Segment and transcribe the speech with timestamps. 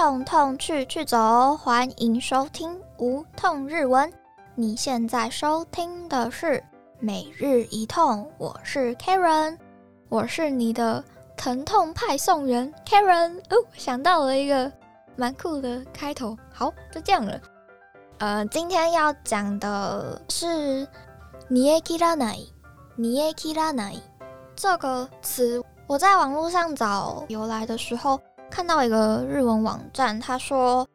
[0.00, 4.12] 痛痛去去走，欢迎收听无痛日文。
[4.54, 6.62] 你现在收听的是
[6.98, 9.56] 每日一痛，我是 Karen，
[10.08, 11.02] 我是你的
[11.36, 13.38] 疼痛派送员 Karen。
[13.50, 14.70] 哦，想到了一个
[15.16, 17.40] 蛮酷的开头，好，就这样了。
[18.18, 20.86] 呃，今天要讲的是“
[21.48, 22.48] 你也キラない”，“
[22.96, 24.00] 你也キラない”
[24.56, 25.62] 这个词。
[25.86, 28.18] 我在网络上找由来的时候，
[28.51, 30.85] 看到一个日文网站，他说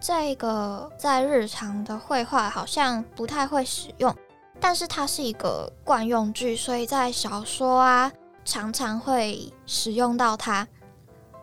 [0.00, 4.12] 这个在日常的绘画好像不太会使用，
[4.58, 8.10] 但是它是一个惯用句，所以在小说啊
[8.44, 10.66] 常常会使用到它。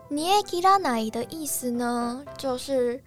[0.08, 2.22] 你也知道哪的意思呢？
[2.36, 3.00] 就是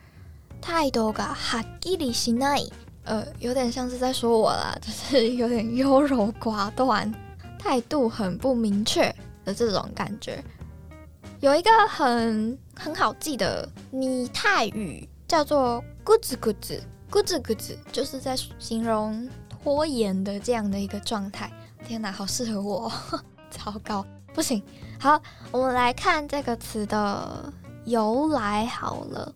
[0.61, 2.63] 太多个哈基里西奈，
[3.03, 7.13] 呃，有点像是在说我啦，就是有点优柔寡断，
[7.59, 9.13] 态度很不明确。
[9.45, 10.41] 的这种感觉，
[11.43, 16.79] 有一个很很好记的拟态语，叫做“咕吱咕吱
[17.11, 21.51] 咕吱咕吱”，就是在形容拖延的这样的一个状态。
[21.85, 22.89] 天哪，好适合我！
[23.51, 24.63] 糟糕，不行。
[24.97, 27.51] 好，我们来看这个词的
[27.83, 28.65] 由来。
[28.65, 29.35] 好了，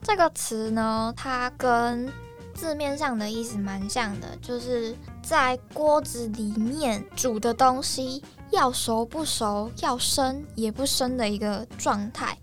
[0.00, 2.08] 这个词呢，它跟
[2.54, 8.22] 字面上的意思蛮像的，就是在锅子里面煮的东西。
[8.50, 12.36] 要熟不熟，要生也不生的一个状态，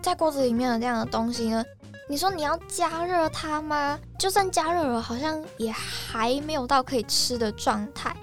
[0.00, 1.64] 在锅子里面的这样的东西呢？
[2.08, 3.98] 你说你要加热它吗？
[4.18, 8.16] 就算加热了，好像也还没有到可以吃的状态。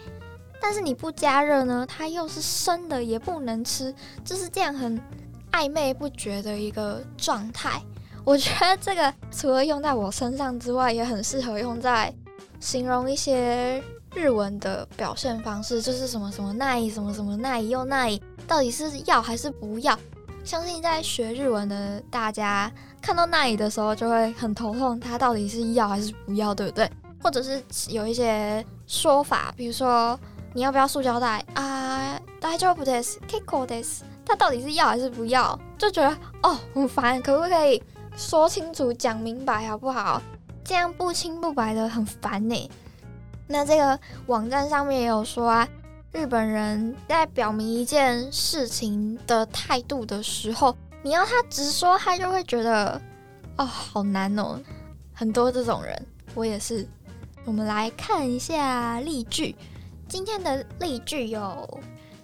[0.59, 3.93] 但是你不加热呢，它又是生的，也不能吃，
[4.25, 4.99] 就是这样很
[5.51, 7.81] 暧昧不绝的一个状态。
[8.25, 12.13] 我觉得这个除了用在我身上之外，也很适合用在
[12.60, 13.82] 形容一些。
[14.14, 19.98] 日文的表现方式就是什么什么奈什么什么奈又奈，到底是要还是不要？
[20.44, 22.70] 相信在学日文的大家
[23.00, 26.90] 看到奈的时候就会很头痛，它到底是要还是不要，对不对？
[27.22, 30.20] 或者是有一些说法，比如说
[30.52, 32.20] 你要不要塑胶袋啊？
[32.38, 34.00] 大丈夫です、結構です。
[34.26, 35.58] 它到底是要还是不要？
[35.78, 37.82] 就觉得哦很烦，可不可以
[38.14, 40.20] 说清楚、讲明白好不好？
[40.66, 42.70] 这样不清不白的很烦呢。
[43.48, 45.68] 那这个网站上面也有说啊，
[46.12, 53.00] 日本人在表明一件事情的态度的时候，你要他直说，他就会觉得
[53.56, 54.60] 哦，好难哦。
[55.12, 56.00] 很多这种人，
[56.34, 56.86] 我也是。
[57.44, 59.54] 我们来看一下例句。
[60.08, 61.80] 今天的例句有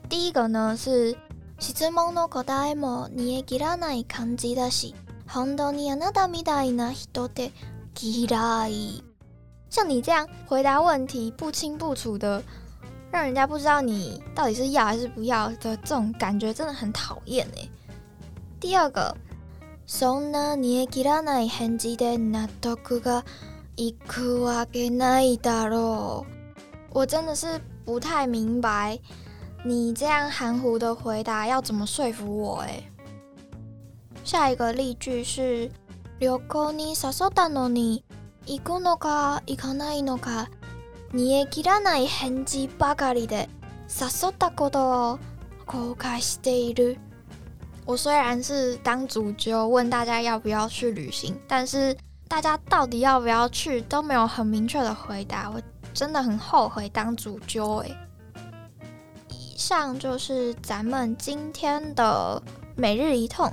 [0.09, 1.13] 第一个呢是
[1.59, 4.95] 質問の答えも煮え切らない感じだし、
[5.27, 7.51] 本当にあなたみたいな人って
[7.95, 9.03] 嫌い。
[9.71, 12.43] 像你这样回答问题不清不楚的，
[13.11, 17.69] 让人家不知道你到底是要还是不要的这种感觉，真的很讨厌哎。
[18.61, 19.15] 第二个，
[19.87, 23.25] そんな煮え切らない返事で納得が
[23.77, 26.27] いくわけないだろう。
[26.91, 28.99] 我真的是不太明白，
[29.65, 32.83] 你这样含糊的回答要怎么说服我哎。
[34.25, 35.71] 下一个例句是
[36.23, 38.05] 旅行に誘ったのに。
[38.47, 40.49] 行くのか行かないのか
[41.13, 43.47] 煮え切らない返事ばかりで
[43.89, 45.19] 誘ったことを
[45.67, 46.97] 後悔している。
[47.85, 51.95] 我虽然是当主角问大家要不要去旅行，但是
[52.27, 55.61] 大家到底要不要去都没有很明确的回答，我
[55.93, 57.95] 真的很后悔当主角诶。
[59.29, 62.43] 以上就是咱们今天的
[62.77, 63.53] 每日一痛。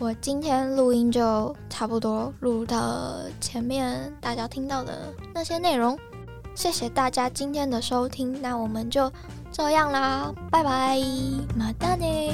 [0.00, 5.96] 我今天录音就差不多录到前面大家听到的那些内容，
[6.54, 9.12] 谢谢大家今天的收听，那我们就
[9.52, 10.98] 这样啦，拜拜，
[11.54, 12.32] 马达内。